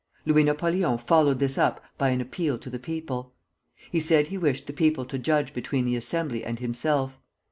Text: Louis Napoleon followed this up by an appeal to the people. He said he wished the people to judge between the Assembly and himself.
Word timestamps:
Louis 0.25 0.43
Napoleon 0.43 0.97
followed 0.97 1.37
this 1.37 1.59
up 1.59 1.79
by 1.99 2.09
an 2.09 2.21
appeal 2.21 2.57
to 2.57 2.71
the 2.71 2.79
people. 2.79 3.35
He 3.91 3.99
said 3.99 4.29
he 4.29 4.37
wished 4.39 4.65
the 4.65 4.73
people 4.73 5.05
to 5.05 5.19
judge 5.19 5.53
between 5.53 5.85
the 5.85 5.95
Assembly 5.95 6.43
and 6.43 6.57
himself. 6.57 7.19